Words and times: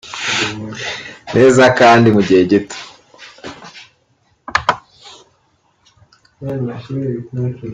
neza 1.35 1.63
kandi 1.79 2.07
mu 2.15 2.21
gihe 2.27 2.41
gito 2.51 2.77